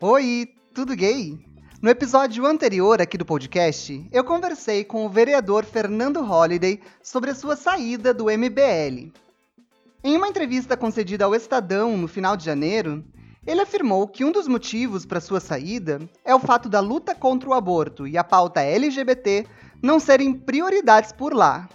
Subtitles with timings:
[0.00, 1.38] Oi, tudo gay?
[1.82, 7.34] No episódio anterior aqui do podcast, eu conversei com o vereador Fernando Holliday sobre a
[7.34, 9.12] sua saída do MBL.
[10.04, 13.04] Em uma entrevista concedida ao Estadão no final de janeiro,
[13.44, 17.48] ele afirmou que um dos motivos para sua saída é o fato da luta contra
[17.48, 19.44] o aborto e a pauta LGBT
[19.82, 21.68] não serem prioridades por lá.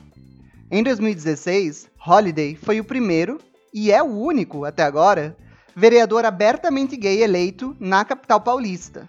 [0.72, 3.38] Em 2016, Holliday foi o primeiro,
[3.72, 5.38] e é o único até agora,
[5.76, 9.08] vereador abertamente gay eleito na capital paulista.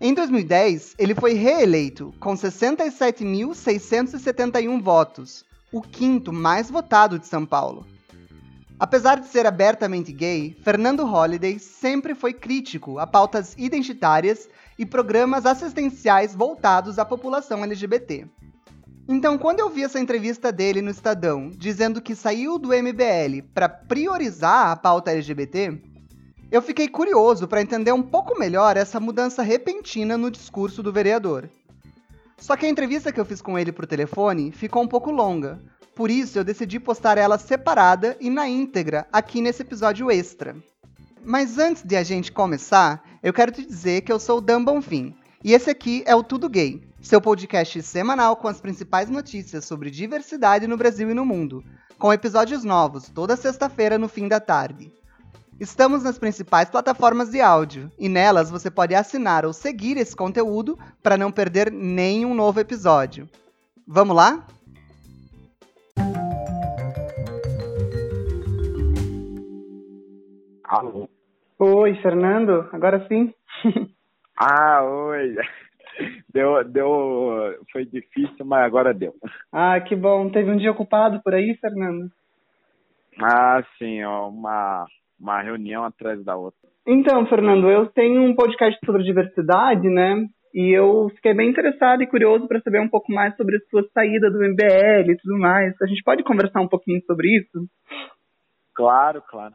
[0.00, 7.86] Em 2010, ele foi reeleito com 67.671 votos, o quinto mais votado de São Paulo.
[8.80, 15.46] Apesar de ser abertamente gay, Fernando Holliday sempre foi crítico a pautas identitárias e programas
[15.46, 18.26] assistenciais voltados à população LGBT.
[19.08, 23.68] Então, quando eu vi essa entrevista dele no Estadão, dizendo que saiu do MBL para
[23.68, 25.80] priorizar a pauta LGBT,
[26.50, 31.48] eu fiquei curioso para entender um pouco melhor essa mudança repentina no discurso do vereador.
[32.36, 35.60] Só que a entrevista que eu fiz com ele por telefone ficou um pouco longa,
[35.94, 40.56] por isso eu decidi postar ela separada e na íntegra aqui nesse episódio extra.
[41.24, 44.62] Mas antes de a gente começar, eu quero te dizer que eu sou o Dan
[44.64, 49.64] Bonfim, e esse aqui é o Tudo Gay, seu podcast semanal com as principais notícias
[49.64, 51.62] sobre diversidade no Brasil e no mundo,
[52.00, 54.92] com episódios novos toda sexta-feira no fim da tarde.
[55.60, 60.76] Estamos nas principais plataformas de áudio e nelas você pode assinar ou seguir esse conteúdo
[61.00, 63.28] para não perder nenhum novo episódio.
[63.86, 64.44] Vamos lá?
[70.64, 71.08] Alô?
[71.60, 73.32] Oi, Fernando, agora sim.
[74.36, 75.36] ah, oi.
[76.36, 79.14] Deu, deu, foi difícil, mas agora deu.
[79.50, 80.28] Ah, que bom.
[80.28, 82.10] Teve um dia ocupado por aí, Fernando?
[83.18, 84.84] Ah, sim, ó, uma,
[85.18, 86.60] uma reunião atrás da outra.
[86.86, 90.26] Então, Fernando, eu tenho um podcast sobre diversidade, né?
[90.52, 93.88] E eu fiquei bem interessado e curioso para saber um pouco mais sobre a sua
[93.94, 95.74] saída do MBL e tudo mais.
[95.80, 97.66] A gente pode conversar um pouquinho sobre isso?
[98.74, 99.54] Claro, claro.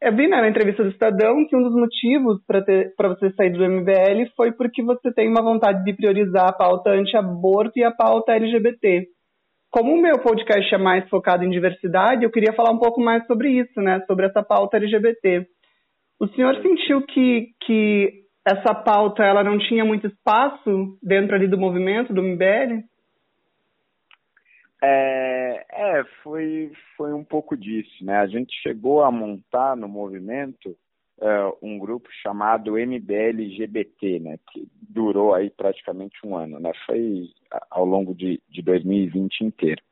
[0.00, 3.64] Eu vi né, na entrevista do Estadão que um dos motivos para você sair do
[3.64, 8.32] MBL foi porque você tem uma vontade de priorizar a pauta anti-aborto e a pauta
[8.32, 9.06] LGBT.
[9.70, 13.26] Como o meu podcast é mais focado em diversidade, eu queria falar um pouco mais
[13.26, 14.00] sobre isso, né?
[14.06, 15.46] Sobre essa pauta LGBT.
[16.20, 18.10] O senhor sentiu que, que
[18.46, 22.84] essa pauta ela não tinha muito espaço dentro ali do movimento, do MBL?
[24.82, 28.18] É, é, foi, foi um pouco disso, né?
[28.18, 30.76] A gente chegou a montar no movimento
[31.18, 34.38] uh, um grupo chamado MBLGBT, né?
[34.52, 36.72] Que durou aí praticamente um ano, né?
[36.84, 37.30] Foi
[37.70, 39.82] ao longo de, de 2020 inteiro.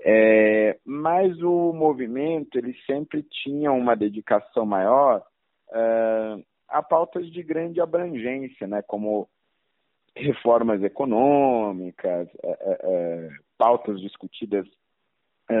[0.00, 5.24] É, mas o movimento ele sempre tinha uma dedicação maior
[5.70, 8.82] uh, a pautas de grande abrangência, né?
[8.82, 9.28] Como
[10.18, 14.66] reformas econômicas, uh, pautas discutidas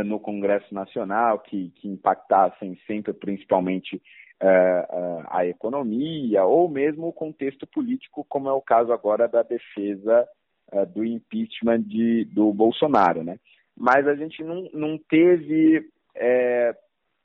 [0.04, 4.02] no Congresso Nacional que, que impactassem sempre, principalmente,
[5.30, 10.28] a economia ou mesmo o contexto político, como é o caso agora da defesa
[10.94, 13.40] do impeachment de, do Bolsonaro, né?
[13.74, 16.76] Mas a gente não, não teve é,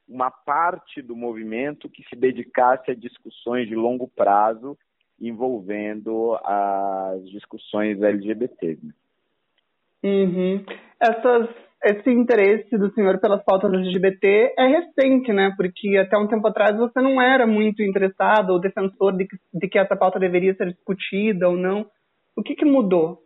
[0.07, 4.77] uma parte do movimento que se dedicasse a discussões de longo prazo
[5.19, 8.78] envolvendo as discussões LGBT.
[8.81, 8.94] Né?
[10.03, 10.66] Uhum.
[11.00, 11.50] Essas,
[11.84, 15.53] esse interesse do senhor pelas pautas LGBT é recente, né?
[15.56, 19.68] Porque até um tempo atrás você não era muito interessado ou defensor de que, de
[19.68, 21.85] que essa pauta deveria ser discutida ou não.
[22.35, 23.23] O que, que mudou?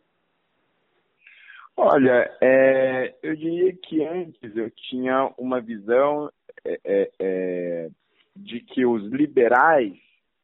[1.76, 6.30] Olha, é, eu diria que antes eu tinha uma visão
[6.66, 7.90] é, é, é
[8.36, 9.94] de que os liberais,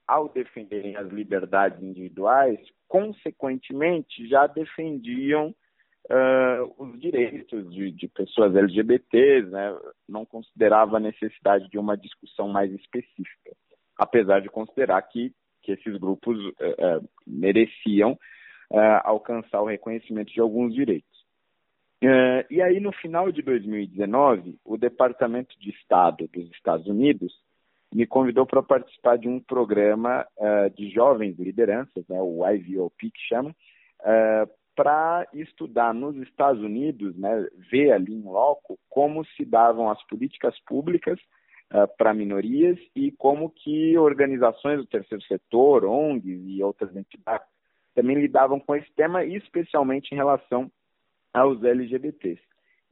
[0.08, 5.56] ao defenderem as liberdades individuais, consequentemente já defendiam
[6.10, 9.78] uh, os direitos de, de, pessoas LGBTs, né?
[10.08, 13.56] não considerava a necessidade de uma discussão mais específica,
[13.98, 16.50] apesar de considerar que, que esses grupos uh,
[17.00, 18.18] uh, mereciam
[19.04, 21.24] alcançar o reconhecimento de alguns direitos.
[22.50, 27.32] e aí, no final de 2019, o Departamento de Estado dos Estados Unidos
[27.94, 30.26] me convidou para participar de um programa
[30.76, 33.56] de jovens lideranças, né, o IVOP que chama,
[34.04, 40.02] uh, para estudar nos Estados Unidos, né, ver ali em loco como se davam as
[40.08, 41.20] políticas públicas
[41.72, 47.48] uh, para minorias e como que organizações do terceiro setor, ONGs e outras entidades
[47.94, 50.72] também lidavam com esse tema, especialmente em relação
[51.32, 52.42] aos LGBTs.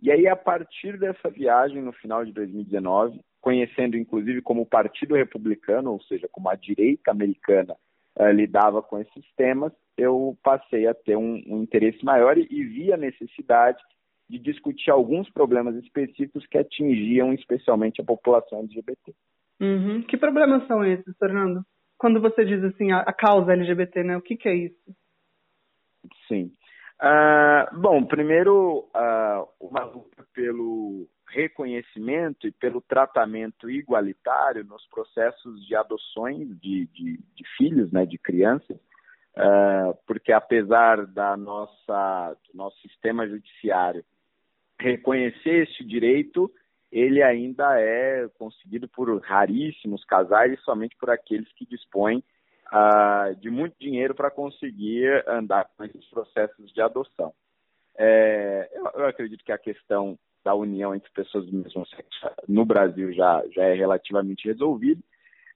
[0.02, 5.16] E aí, a partir dessa viagem, no final de 2019, conhecendo inclusive como o Partido
[5.16, 7.76] Republicano, ou seja, como a direita americana
[8.18, 12.64] uh, lidava com esses temas, eu passei a ter um, um interesse maior e, e
[12.64, 13.82] vi a necessidade
[14.30, 19.14] de discutir alguns problemas específicos que atingiam especialmente a população LGBT.
[19.60, 20.02] Uhum.
[20.04, 21.64] Que problemas são esses, Fernando?
[21.98, 24.18] Quando você diz assim, a, a causa LGBT, né?
[24.18, 24.96] O que, que é isso?
[26.28, 26.52] Sim.
[27.02, 35.76] Uh, bom, primeiro, uh, uma luta pelo reconhecimento e pelo tratamento igualitário nos processos de
[35.76, 38.78] adoções de, de, de filhos, né, de crianças,
[39.36, 44.06] uh, porque apesar da nossa, do nosso sistema judiciário
[44.80, 46.52] reconhecer esse direito,
[46.92, 52.24] ele ainda é conseguido por raríssimos casais e somente por aqueles que dispõem
[52.72, 57.34] uh, de muito dinheiro para conseguir andar com esses processos de adoção.
[57.98, 62.66] É, eu, eu, acredito que a questão da união entre pessoas do mesmo sexo no
[62.66, 65.02] Brasil já, já é relativamente resolvida.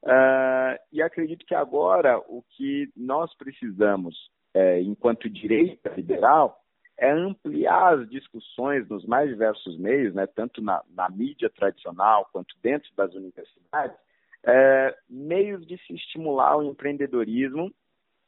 [0.04, 6.62] Uh, e acredito que agora o que nós precisamos, é, enquanto direita liberal,
[6.98, 12.56] é ampliar as discussões nos mais diversos meios, né, tanto na, na mídia tradicional quanto
[12.62, 13.98] dentro das universidades,
[14.46, 17.72] é, meios de se estimular o empreendedorismo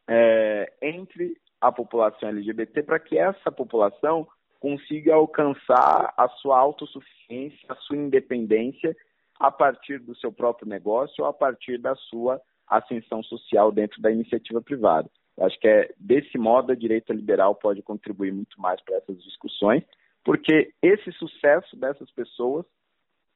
[0.08, 4.28] é, entre a população LGBT para que essa população
[4.60, 8.96] consiga alcançar a sua autossuficiência, a sua independência
[9.40, 14.12] a partir do seu próprio negócio ou a partir da sua ascensão social dentro da
[14.12, 15.10] iniciativa privada.
[15.40, 19.84] Acho que é desse modo a direita liberal pode contribuir muito mais para essas discussões,
[20.24, 22.66] porque esse sucesso dessas pessoas,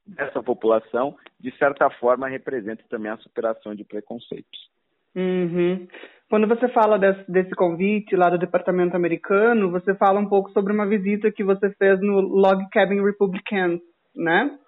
[0.06, 4.70] dessa população, de certa forma representa também a superação de preconceitos.
[5.14, 5.86] Uhum.
[6.28, 10.72] Quando você fala desse, desse, convite lá do departamento americano, você fala um pouco sobre
[10.72, 13.80] uma visita que você fez no Log Cabin Republicans,
[14.16, 14.58] né?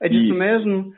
[0.00, 0.34] É disso Isso.
[0.34, 0.94] mesmo?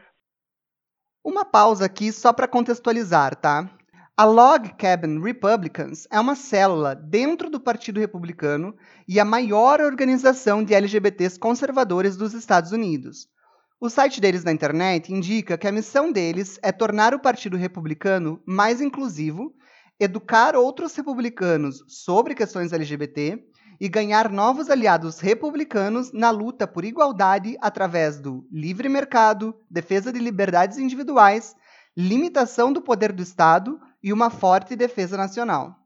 [1.24, 3.70] Uma pausa aqui só para contextualizar, tá?
[4.18, 8.74] A Log Cabin Republicans é uma célula dentro do Partido Republicano
[9.08, 13.28] e a maior organização de LGBTs conservadores dos Estados Unidos.
[13.78, 18.42] O site deles na internet indica que a missão deles é tornar o Partido Republicano
[18.46, 19.54] mais inclusivo,
[20.00, 23.38] educar outros republicanos sobre questões LGBT
[23.78, 30.20] e ganhar novos aliados republicanos na luta por igualdade através do livre mercado, defesa de
[30.20, 31.54] liberdades individuais,
[31.94, 35.76] limitação do poder do Estado e uma forte defesa nacional.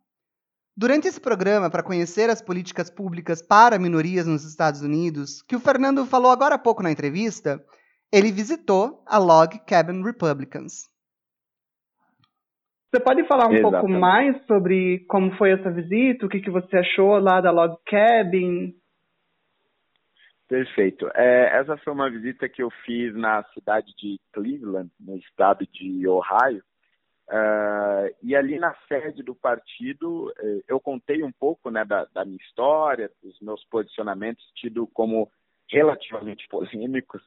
[0.76, 5.60] Durante esse programa, para conhecer as políticas públicas para minorias nos Estados Unidos, que o
[5.60, 7.60] Fernando falou agora há pouco na entrevista,
[8.12, 10.88] ele visitou a Log Cabin Republicans.
[12.90, 13.80] Você pode falar um Exatamente.
[13.80, 17.76] pouco mais sobre como foi essa visita, o que, que você achou lá da Log
[17.86, 18.74] Cabin?
[20.48, 21.08] Perfeito.
[21.14, 26.06] É, essa foi uma visita que eu fiz na cidade de Cleveland, no estado de
[26.08, 26.62] Ohio,
[27.30, 32.24] Uh, e ali na sede do partido, eh, eu contei um pouco né, da, da,
[32.24, 35.30] minha história, dos meus posicionamentos, tido como
[35.70, 37.22] relativamente polêmicos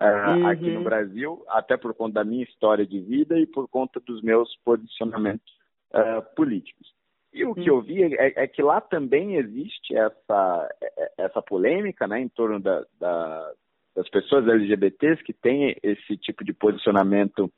[0.00, 0.46] uh, uhum.
[0.46, 4.22] aqui no Brasil, até por conta da minha história de vida e por conta dos
[4.22, 5.52] meus posicionamentos
[5.92, 6.92] uh, políticos.
[7.32, 7.54] E o uhum.
[7.54, 12.28] que eu vi é, é, que lá também existe essa, é, essa polêmica né, em
[12.28, 13.52] torno da, da,
[13.94, 17.52] das pessoas LGBTs que têm esse tipo de posicionamento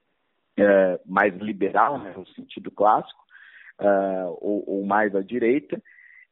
[0.56, 3.20] é, mais liberal, né, no sentido clássico,
[3.80, 5.80] uh, ou, ou, mais à direita,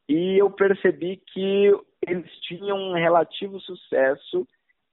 [0.09, 1.71] e eu percebi que
[2.07, 4.47] eles tinham um relativo sucesso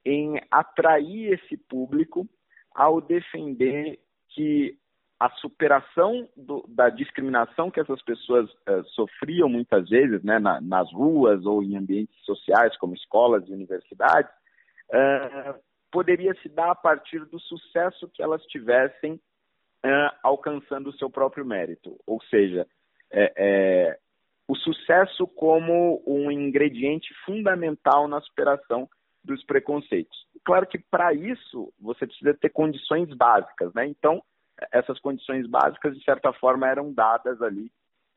[0.04, 2.28] em atrair esse público
[2.74, 4.76] ao defender que
[5.18, 10.92] a superação do, da discriminação que essas pessoas uh, sofriam muitas vezes né, na, nas
[10.92, 14.30] ruas ou em ambientes sociais, como escolas e universidades,
[14.90, 15.58] uh,
[15.90, 21.46] poderia se dar a partir do sucesso que elas tivessem uh, alcançando o seu próprio
[21.46, 21.98] mérito.
[22.06, 22.66] Ou seja,
[23.10, 23.98] é,
[24.48, 28.88] o sucesso como um ingrediente fundamental na superação
[29.24, 30.16] dos preconceitos.
[30.44, 33.86] Claro que para isso você precisa ter condições básicas, né?
[33.86, 34.22] Então,
[34.72, 37.70] essas condições básicas, de certa forma, eram dadas ali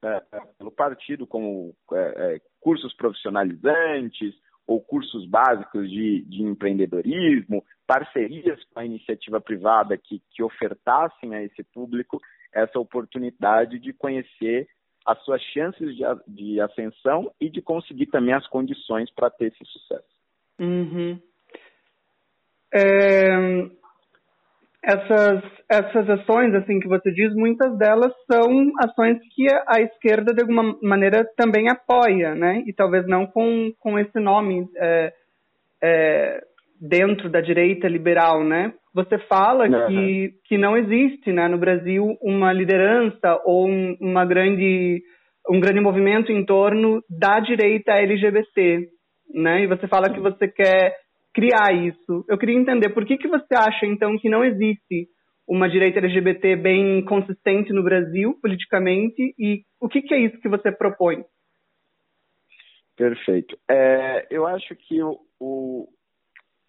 [0.03, 0.21] é,
[0.57, 4.35] pelo partido, como é, cursos profissionalizantes,
[4.69, 11.41] ou cursos básicos de, de empreendedorismo, parcerias com a iniciativa privada que, que ofertassem a
[11.41, 12.19] esse público
[12.53, 14.67] essa oportunidade de conhecer
[15.05, 19.65] as suas chances de, de ascensão e de conseguir também as condições para ter esse
[19.65, 20.07] sucesso.
[20.59, 21.19] Uhum.
[22.73, 23.69] É,
[24.83, 30.41] essas, essas ações, assim, que você diz, muitas delas são ações que a esquerda, de
[30.41, 32.63] alguma maneira, também apoia, né?
[32.67, 34.67] E talvez não com, com esse nome.
[34.77, 35.13] É,
[35.81, 36.43] é,
[36.79, 38.73] dentro da direita liberal, né?
[38.93, 39.87] Você fala uhum.
[39.87, 45.01] que, que não existe né, no Brasil uma liderança ou um, uma grande,
[45.49, 48.87] um grande movimento em torno da direita LGBT,
[49.33, 49.63] né?
[49.63, 50.95] E você fala que você quer
[51.33, 52.25] criar isso.
[52.27, 55.07] Eu queria entender por que, que você acha, então, que não existe
[55.47, 60.49] uma direita LGBT bem consistente no Brasil, politicamente, e o que, que é isso que
[60.49, 61.23] você propõe?
[62.95, 63.57] Perfeito.
[63.69, 65.87] É, eu acho que o, o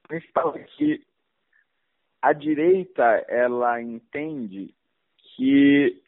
[0.09, 1.01] principal é que
[2.23, 4.75] a direita ela entende
[5.37, 6.03] que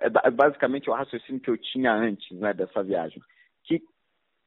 [0.00, 3.22] é basicamente o raciocínio que eu tinha antes né, dessa viagem,
[3.64, 3.82] que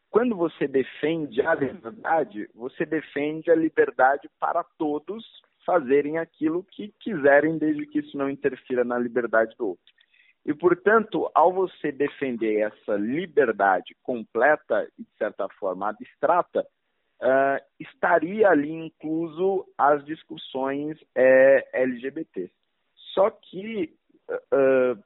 [0.09, 5.23] quando você defende a liberdade, você defende a liberdade para todos
[5.65, 9.93] fazerem aquilo que quiserem, desde que isso não interfira na liberdade do outro.
[10.45, 16.65] E, portanto, ao você defender essa liberdade completa e, de certa forma, abstrata,
[17.21, 22.49] uh, estaria ali incluso as discussões é, LGBT.
[23.13, 23.95] Só que,
[24.29, 25.03] uh,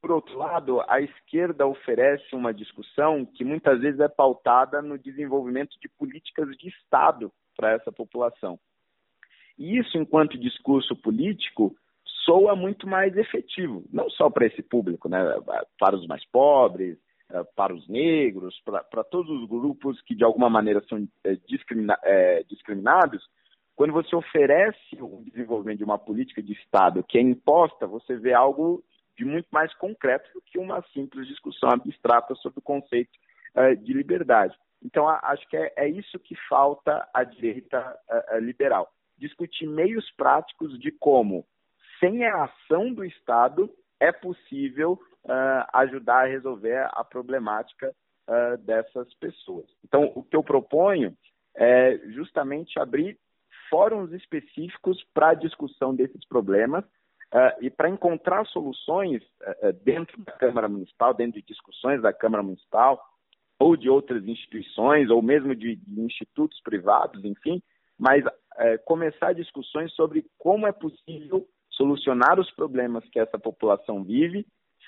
[0.00, 5.78] por outro lado, a esquerda oferece uma discussão que muitas vezes é pautada no desenvolvimento
[5.80, 8.58] de políticas de Estado para essa população.
[9.56, 11.74] E isso, enquanto discurso político,
[12.24, 15.20] soa muito mais efetivo, não só para esse público, né,
[15.78, 16.98] para os mais pobres,
[17.56, 22.42] para os negros, para todos os grupos que de alguma maneira são eh, discrimina, é,
[22.44, 23.22] discriminados,
[23.74, 28.32] quando você oferece o desenvolvimento de uma política de Estado que é imposta, você vê
[28.32, 28.84] algo
[29.16, 33.10] de muito mais concreto do que uma simples discussão abstrata sobre o conceito
[33.82, 34.56] de liberdade.
[34.82, 37.96] Então, acho que é, é, isso que falta à direita
[38.40, 38.92] liberal.
[39.16, 41.46] Discutir meios práticos de como,
[42.00, 43.70] sem a ação do Estado,
[44.04, 47.94] é possível uh, ajudar a resolver a problemática
[48.28, 49.66] uh, dessas pessoas.
[49.82, 51.16] Então, o que eu proponho
[51.56, 53.18] é justamente abrir
[53.70, 59.22] fóruns específicos para a discussão desses problemas uh, e para encontrar soluções
[59.82, 63.02] dentro da Câmara Municipal, dentro de discussões da Câmara Municipal
[63.58, 67.62] ou de outras instituições ou mesmo de, de institutos privados, enfim,
[67.96, 68.24] mas
[68.84, 71.46] começar discussões sobre como é possível
[71.76, 74.46] solucionar os problemas que essa população vive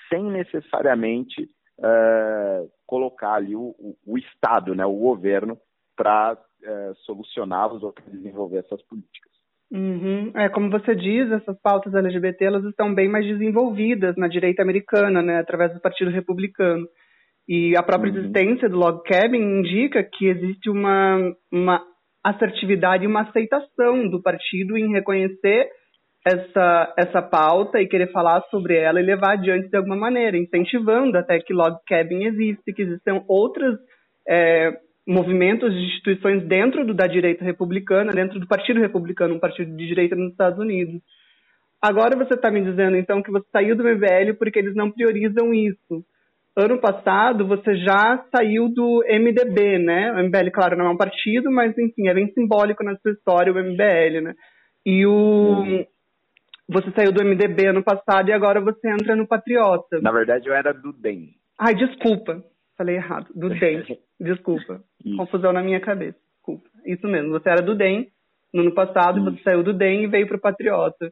[0.09, 5.57] sem necessariamente uh, colocar ali o, o, o, Estado, né, o governo,
[5.95, 9.31] para uh, solucioná-los ou desenvolver essas políticas.
[9.69, 10.31] Uhum.
[10.33, 15.21] É, como você diz, essas pautas LGBT elas estão bem mais desenvolvidas na direita americana,
[15.21, 16.87] né, através do Partido Republicano.
[17.47, 18.19] E a própria uhum.
[18.19, 21.81] existência do log cabin indica que existe uma, uma
[22.23, 25.69] assertividade e uma aceitação do partido em reconhecer
[26.25, 31.17] essa, essa pauta e querer falar sobre ela e levar adiante de alguma maneira, incentivando
[31.17, 33.77] até que log cabin existe, que existam outros
[34.27, 39.75] é, movimentos de instituições dentro do, da direita republicana, dentro do Partido Republicano, um partido
[39.75, 41.01] de direita nos Estados Unidos.
[41.81, 45.53] Agora você está me dizendo, então, que você saiu do MBL porque eles não priorizam
[45.53, 46.03] isso.
[46.57, 50.11] Ano passado, você já saiu do MDB, né?
[50.13, 53.53] O MBL, claro, não é um partido, mas, enfim, é bem simbólico na sua história
[53.53, 54.33] o MBL, né?
[54.83, 55.85] E o, uhum
[56.67, 60.01] você saiu do MDB ano passado e agora você entra no Patriota.
[60.01, 61.29] Na verdade, eu era do DEM.
[61.59, 62.43] Ai, desculpa.
[62.77, 63.27] Falei errado.
[63.33, 63.83] Do DEM.
[64.19, 64.81] Desculpa.
[65.03, 65.15] Isso.
[65.15, 66.17] Confusão na minha cabeça.
[66.35, 66.67] Desculpa.
[66.85, 67.31] Isso mesmo.
[67.31, 68.07] Você era do DEM
[68.53, 69.31] no ano passado, Isso.
[69.31, 71.11] você saiu do DEM e veio para o Patriota.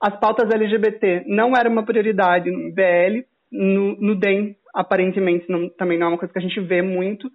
[0.00, 5.98] As pautas LGBT não era uma prioridade no BL, no, no DEM, aparentemente, não, também
[5.98, 7.30] não é uma coisa que a gente vê muito.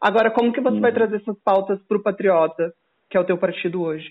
[0.00, 0.80] Agora, como que você uhum.
[0.80, 2.72] vai trazer essas pautas para o Patriota,
[3.10, 4.08] que é o teu partido hoje?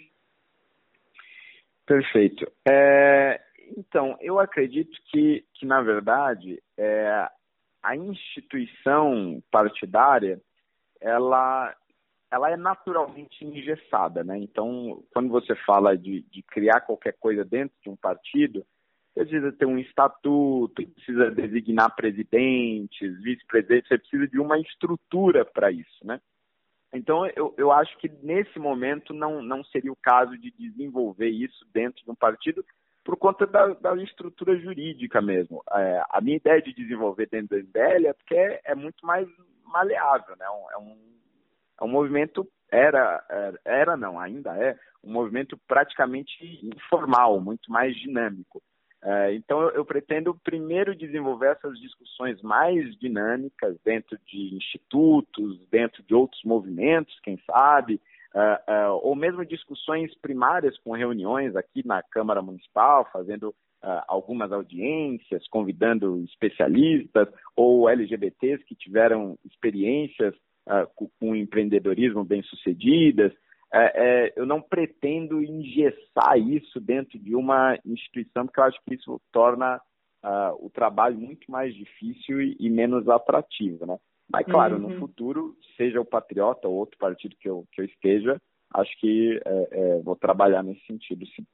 [1.86, 2.52] Perfeito.
[2.68, 3.40] É,
[3.78, 7.30] então, eu acredito que, que na verdade, é,
[7.84, 10.42] a instituição partidária,
[11.00, 11.76] ela,
[12.32, 14.38] ela é naturalmente engessada, né?
[14.38, 18.66] Então, quando você fala de, de criar qualquer coisa dentro de um partido,
[19.14, 26.06] precisa ter um estatuto, precisa designar presidentes, vice-presidentes, você precisa de uma estrutura para isso,
[26.06, 26.20] né?
[26.96, 31.66] Então, eu, eu acho que nesse momento não, não seria o caso de desenvolver isso
[31.74, 32.66] dentro de um partido
[33.04, 35.62] por conta da, da estrutura jurídica mesmo.
[35.72, 39.28] É, a minha ideia de desenvolver dentro do MBL é porque é, é muito mais
[39.64, 40.46] maleável, né?
[40.46, 40.98] É um,
[41.82, 46.34] é um movimento, era, era, era não, ainda é, um movimento praticamente
[46.66, 48.64] informal, muito mais dinâmico.
[49.06, 56.02] É, então, eu, eu, pretendo primeiro desenvolver essas discussões mais dinâmicas dentro de institutos, dentro
[56.02, 58.02] de outros movimentos, quem sabe,
[58.34, 63.54] é, é, ou mesmo discussões primárias com reuniões aqui na Câmara Municipal, fazendo
[64.08, 70.34] algumas audiências, convidando especialistas ou LGBTs que tiveram experiências
[71.20, 73.32] com empreendedorismo bem-sucedidas,
[73.74, 78.96] é, é, eu não pretendo engessar isso dentro de uma instituição, porque eu acho que
[78.96, 79.78] isso torna
[80.24, 83.98] uh, o trabalho muito mais difícil e, e menos atrativo, né?
[84.32, 84.90] Mas, claro, uhum.
[84.90, 88.42] no futuro, seja o Patriota ou outro partido que eu, que eu esteja,
[88.74, 91.46] acho que é, é, vou trabalhar nesse sentido, sim.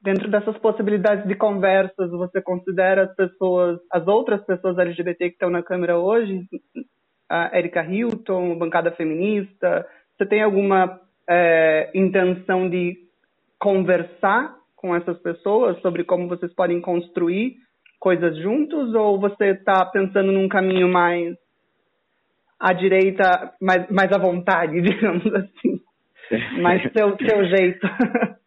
[0.00, 5.50] Dentro dessas possibilidades de conversas, você considera as pessoas, as outras pessoas LGBT que estão
[5.50, 6.44] na Câmara hoje,
[7.28, 9.86] a Erika Hilton, bancada feminista,
[10.16, 12.96] você tem alguma é, intenção de
[13.58, 17.56] conversar com essas pessoas sobre como vocês podem construir
[18.00, 21.36] coisas juntos ou você está pensando num caminho mais
[22.58, 25.80] à direita, mais, mais à vontade, digamos assim?
[26.60, 27.86] Mais seu, seu jeito.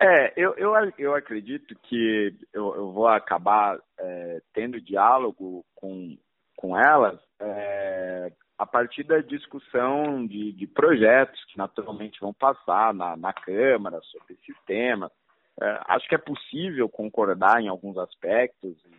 [0.00, 6.16] É, eu, eu, eu acredito que eu, eu vou acabar é, tendo diálogo com,
[6.56, 13.16] com elas é, a partir da discussão de, de, projetos que naturalmente vão passar na,
[13.16, 15.12] na Câmara sobre esses temas.
[15.60, 18.90] É, acho que é possível concordar em alguns aspectos e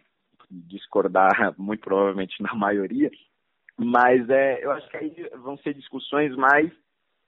[0.49, 3.11] discordar muito provavelmente na maioria,
[3.77, 6.71] mas é, eu acho que aí vão ser discussões mais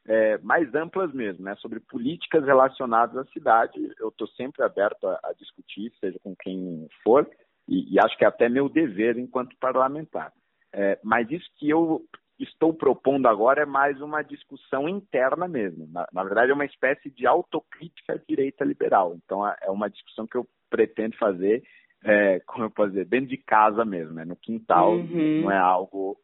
[0.07, 3.79] é, mais amplas mesmo, né, sobre políticas relacionadas à cidade.
[3.99, 7.29] Eu estou sempre aberto a, a, discutir, seja com quem for,
[7.67, 10.33] e, e, acho que é até meu dever enquanto parlamentar.
[10.73, 12.03] É, mas isso que eu
[12.43, 15.87] estou propondo agora é mais uma discussão interna mesmo.
[15.91, 19.15] Na, na verdade, é uma espécie de autocrítica à direita liberal.
[19.15, 21.63] Então, é, é uma discussão que eu pretendo fazer,
[22.03, 25.41] é, como eu posso dizer, dentro de casa mesmo, né, no quintal, uhum.
[25.41, 26.17] não é algo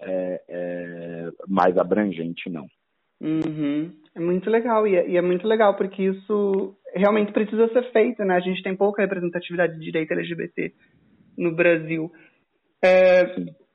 [0.00, 2.66] é, é, mais abrangente, não.
[3.20, 3.92] Uhum.
[4.14, 8.24] É muito legal, e é, e é, muito legal porque isso realmente precisa ser feito,
[8.24, 8.36] né?
[8.36, 10.72] A gente tem pouca representatividade de direito LGBT
[11.36, 12.10] no Brasil.
[12.82, 13.24] É,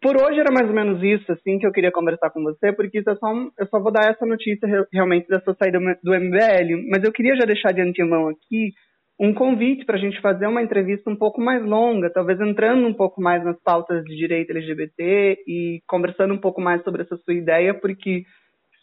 [0.03, 2.99] por hoje era mais ou menos isso, assim, que eu queria conversar com você, porque
[2.99, 6.13] isso é só um, eu só vou dar essa notícia realmente da sua saída do
[6.13, 8.73] MBL, mas eu queria já deixar de antemão aqui
[9.19, 12.93] um convite para a gente fazer uma entrevista um pouco mais longa, talvez entrando um
[12.93, 17.33] pouco mais nas pautas de direito LGBT e conversando um pouco mais sobre essa sua
[17.33, 18.23] ideia, porque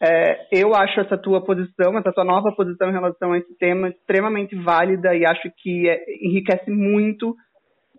[0.03, 3.91] é, eu acho essa tua posição, essa tua nova posição em relação a esse tema
[3.91, 7.37] extremamente válida e acho que é, enriquece muito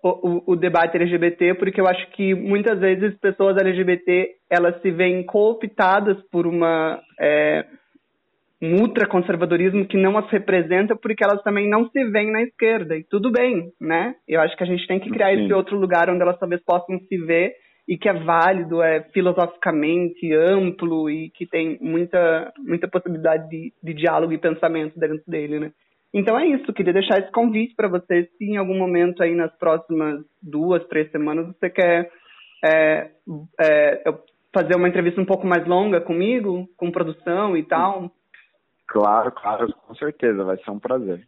[0.03, 5.23] o, o, debate LGBT, porque eu acho que muitas vezes pessoas LGBT elas se veem
[5.23, 7.65] cooptadas por uma é,
[8.61, 13.03] um ultraconservadorismo que não as representa, porque elas também não se veem na esquerda e
[13.03, 14.15] tudo bem, né?
[14.27, 15.43] Eu acho que a gente tem que criar Sim.
[15.43, 17.53] esse outro lugar onde elas talvez possam se ver
[17.87, 23.93] e que é válido, é filosoficamente amplo e que tem muita, muita possibilidade de, de
[23.93, 25.71] diálogo e pensamento dentro dele, né?
[26.13, 29.55] Então é isso, queria deixar esse convite para você, se em algum momento aí nas
[29.57, 32.11] próximas duas, três semanas você quer
[32.63, 33.11] é,
[33.59, 34.03] é,
[34.53, 38.11] fazer uma entrevista um pouco mais longa comigo, com produção e tal.
[38.87, 41.25] Claro, claro, com certeza, vai ser um prazer.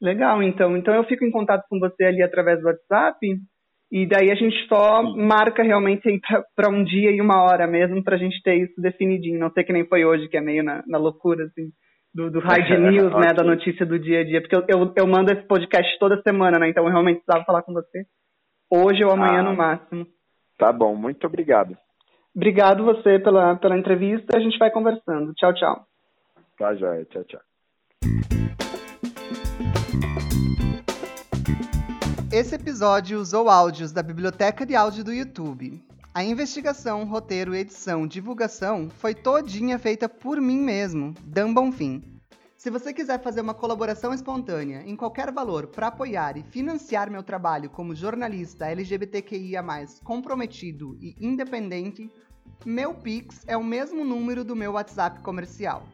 [0.00, 0.76] Legal, então.
[0.76, 3.18] Então eu fico em contato com você ali através do WhatsApp
[3.90, 5.26] e daí a gente só Sim.
[5.26, 6.20] marca realmente
[6.56, 9.38] para um dia e uma hora mesmo para a gente ter isso definidinho.
[9.38, 11.70] Não sei que nem foi hoje, que é meio na, na loucura, assim,
[12.14, 14.40] do, do hard news, né, da notícia do dia a dia.
[14.40, 16.68] Porque eu, eu, eu, mando esse podcast toda semana, né?
[16.68, 18.06] Então eu realmente precisava falar com você.
[18.70, 20.06] Hoje ou amanhã ah, no máximo.
[20.58, 21.76] Tá bom, muito obrigado.
[22.34, 24.36] Obrigado você pela, pela entrevista.
[24.36, 25.34] A gente vai conversando.
[25.34, 25.86] Tchau, tchau.
[26.58, 27.04] Tá, joia.
[27.06, 27.40] Tchau, tchau.
[32.32, 35.82] Esse episódio usou áudios da biblioteca de áudio do YouTube.
[36.14, 42.02] A investigação, roteiro, edição, divulgação foi todinha feita por mim mesmo, Dan Bonfim.
[42.54, 47.22] Se você quiser fazer uma colaboração espontânea em qualquer valor para apoiar e financiar meu
[47.22, 49.64] trabalho como jornalista LGBTQIA+,
[50.04, 52.10] comprometido e independente,
[52.62, 55.88] meu Pix é o mesmo número do meu WhatsApp comercial.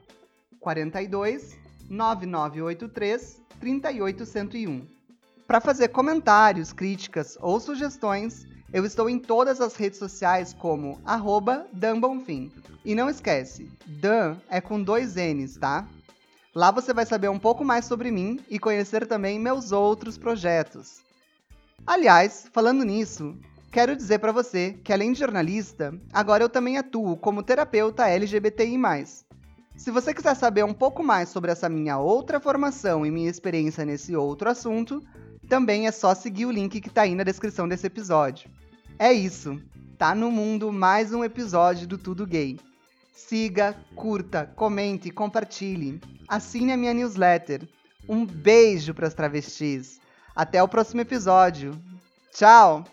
[0.59, 1.57] 42
[1.89, 4.85] 9983 38101.
[5.47, 11.01] Para fazer comentários, críticas ou sugestões, eu estou em todas as redes sociais como
[11.73, 12.53] @danbonfim.
[12.85, 15.87] E não esquece, Dan é com dois N's, tá?
[16.55, 21.03] Lá você vai saber um pouco mais sobre mim e conhecer também meus outros projetos.
[21.87, 23.37] Aliás, falando nisso,
[23.71, 28.77] quero dizer para você que além de jornalista, agora eu também atuo como terapeuta LGBTI+.
[29.77, 33.85] Se você quiser saber um pouco mais sobre essa minha outra formação e minha experiência
[33.85, 35.01] nesse outro assunto,
[35.49, 38.51] também é só seguir o link que tá aí na descrição desse episódio.
[38.99, 39.61] É isso.
[39.97, 42.59] Tá no mundo mais um episódio do Tudo Gay.
[43.13, 46.01] Siga, curta, comente, compartilhe.
[46.29, 47.67] Assine a minha newsletter.
[48.09, 50.01] Um beijo para as travestis.
[50.37, 51.73] Até o próximo episódio.
[52.33, 52.85] Tchau!